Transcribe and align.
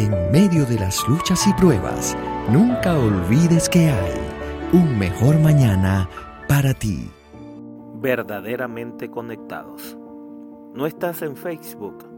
En 0.00 0.32
medio 0.32 0.64
de 0.64 0.78
las 0.78 1.06
luchas 1.06 1.46
y 1.46 1.52
pruebas, 1.52 2.16
nunca 2.48 2.98
olvides 2.98 3.68
que 3.68 3.90
hay 3.90 4.14
un 4.72 4.98
mejor 4.98 5.38
mañana 5.38 6.08
para 6.48 6.72
ti. 6.72 7.10
Verdaderamente 7.96 9.10
conectados. 9.10 9.98
No 10.72 10.86
estás 10.86 11.20
en 11.20 11.36
Facebook, 11.36 12.08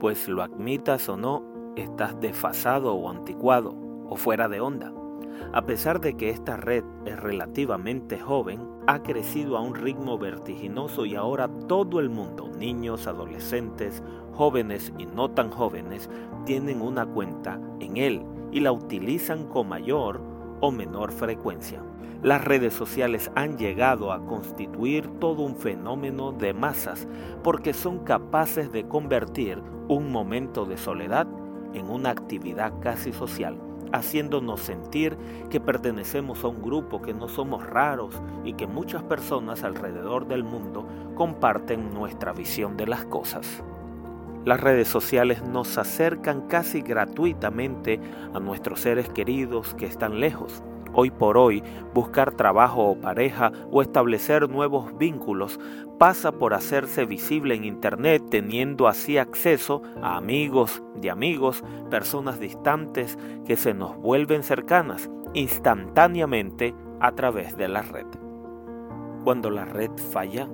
pues 0.00 0.26
lo 0.26 0.42
admitas 0.42 1.06
o 1.10 1.18
no, 1.18 1.44
estás 1.76 2.18
desfasado 2.18 2.94
o 2.94 3.10
anticuado 3.10 3.74
o 4.08 4.16
fuera 4.16 4.48
de 4.48 4.62
onda. 4.62 4.90
A 5.52 5.64
pesar 5.64 6.00
de 6.00 6.14
que 6.14 6.30
esta 6.30 6.56
red 6.56 6.84
es 7.06 7.18
relativamente 7.18 8.18
joven, 8.18 8.60
ha 8.86 9.02
crecido 9.02 9.56
a 9.56 9.60
un 9.60 9.74
ritmo 9.74 10.18
vertiginoso 10.18 11.06
y 11.06 11.14
ahora 11.14 11.48
todo 11.66 12.00
el 12.00 12.10
mundo, 12.10 12.50
niños, 12.58 13.06
adolescentes, 13.06 14.02
jóvenes 14.32 14.92
y 14.98 15.06
no 15.06 15.30
tan 15.30 15.50
jóvenes, 15.50 16.10
tienen 16.44 16.82
una 16.82 17.06
cuenta 17.06 17.60
en 17.80 17.96
él 17.96 18.22
y 18.52 18.60
la 18.60 18.72
utilizan 18.72 19.46
con 19.46 19.68
mayor 19.68 20.20
o 20.60 20.70
menor 20.70 21.12
frecuencia. 21.12 21.82
Las 22.22 22.44
redes 22.44 22.74
sociales 22.74 23.30
han 23.34 23.56
llegado 23.56 24.12
a 24.12 24.24
constituir 24.26 25.08
todo 25.18 25.42
un 25.42 25.56
fenómeno 25.56 26.32
de 26.32 26.52
masas 26.52 27.06
porque 27.42 27.72
son 27.72 28.00
capaces 28.00 28.72
de 28.72 28.86
convertir 28.86 29.62
un 29.88 30.10
momento 30.10 30.66
de 30.66 30.76
soledad 30.76 31.26
en 31.74 31.88
una 31.88 32.10
actividad 32.10 32.72
casi 32.80 33.12
social 33.12 33.58
haciéndonos 33.92 34.60
sentir 34.60 35.16
que 35.50 35.60
pertenecemos 35.60 36.44
a 36.44 36.48
un 36.48 36.62
grupo, 36.62 37.02
que 37.02 37.14
no 37.14 37.28
somos 37.28 37.66
raros 37.66 38.14
y 38.44 38.54
que 38.54 38.66
muchas 38.66 39.02
personas 39.02 39.64
alrededor 39.64 40.26
del 40.26 40.44
mundo 40.44 40.86
comparten 41.14 41.92
nuestra 41.92 42.32
visión 42.32 42.76
de 42.76 42.86
las 42.86 43.04
cosas. 43.04 43.62
Las 44.44 44.60
redes 44.60 44.88
sociales 44.88 45.42
nos 45.42 45.76
acercan 45.78 46.48
casi 46.48 46.80
gratuitamente 46.80 48.00
a 48.32 48.40
nuestros 48.40 48.80
seres 48.80 49.08
queridos 49.08 49.74
que 49.74 49.86
están 49.86 50.20
lejos 50.20 50.62
Hoy 51.00 51.12
por 51.12 51.38
hoy, 51.38 51.62
buscar 51.94 52.32
trabajo 52.32 52.82
o 52.82 53.00
pareja 53.00 53.52
o 53.70 53.82
establecer 53.82 54.50
nuevos 54.50 54.98
vínculos 54.98 55.60
pasa 55.96 56.32
por 56.32 56.54
hacerse 56.54 57.04
visible 57.04 57.54
en 57.54 57.62
Internet 57.62 58.24
teniendo 58.28 58.88
así 58.88 59.16
acceso 59.16 59.80
a 60.02 60.16
amigos 60.16 60.82
de 60.96 61.08
amigos, 61.08 61.62
personas 61.88 62.40
distantes 62.40 63.16
que 63.46 63.54
se 63.54 63.74
nos 63.74 63.96
vuelven 63.96 64.42
cercanas 64.42 65.08
instantáneamente 65.34 66.74
a 66.98 67.12
través 67.12 67.56
de 67.56 67.68
la 67.68 67.82
red. 67.82 68.06
Cuando 69.22 69.50
la 69.50 69.66
red 69.66 69.92
falla, 70.10 70.48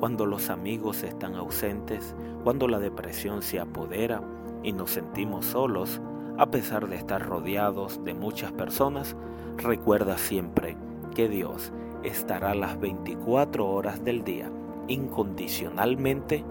cuando 0.00 0.26
los 0.26 0.50
amigos 0.50 1.04
están 1.04 1.36
ausentes, 1.36 2.16
cuando 2.42 2.66
la 2.66 2.80
depresión 2.80 3.42
se 3.42 3.60
apodera 3.60 4.22
y 4.64 4.72
nos 4.72 4.90
sentimos 4.90 5.46
solos, 5.46 6.02
a 6.36 6.46
pesar 6.46 6.88
de 6.88 6.96
estar 6.96 7.26
rodeados 7.26 8.02
de 8.04 8.14
muchas 8.14 8.52
personas, 8.52 9.16
recuerda 9.56 10.18
siempre 10.18 10.76
que 11.14 11.28
Dios 11.28 11.72
estará 12.02 12.54
las 12.54 12.80
24 12.80 13.66
horas 13.66 14.04
del 14.04 14.24
día 14.24 14.50
incondicionalmente 14.88 16.44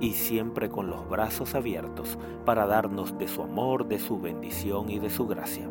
y 0.00 0.12
siempre 0.12 0.68
con 0.68 0.88
los 0.88 1.08
brazos 1.08 1.54
abiertos 1.54 2.18
para 2.44 2.66
darnos 2.66 3.16
de 3.18 3.28
su 3.28 3.42
amor, 3.42 3.86
de 3.86 3.98
su 3.98 4.18
bendición 4.18 4.90
y 4.90 4.98
de 4.98 5.10
su 5.10 5.26
gracia. 5.26 5.68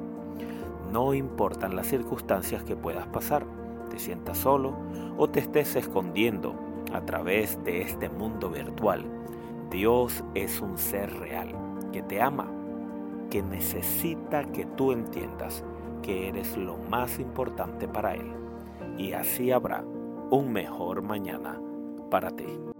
No 0.91 1.13
importan 1.13 1.75
las 1.75 1.87
circunstancias 1.87 2.63
que 2.63 2.75
puedas 2.75 3.07
pasar, 3.07 3.45
te 3.89 3.99
sientas 3.99 4.37
solo 4.37 4.75
o 5.17 5.27
te 5.27 5.39
estés 5.39 5.75
escondiendo 5.75 6.55
a 6.93 7.01
través 7.01 7.61
de 7.63 7.81
este 7.81 8.09
mundo 8.09 8.49
virtual. 8.49 9.05
Dios 9.69 10.23
es 10.35 10.61
un 10.61 10.77
ser 10.77 11.11
real 11.19 11.49
que 11.91 12.01
te 12.01 12.21
ama, 12.21 12.47
que 13.29 13.41
necesita 13.41 14.43
que 14.45 14.65
tú 14.65 14.91
entiendas 14.91 15.63
que 16.01 16.29
eres 16.29 16.55
lo 16.57 16.77
más 16.77 17.19
importante 17.19 17.87
para 17.87 18.15
Él. 18.15 18.31
Y 18.97 19.13
así 19.13 19.51
habrá 19.51 19.83
un 20.29 20.51
mejor 20.51 21.01
mañana 21.01 21.59
para 22.09 22.31
ti. 22.31 22.74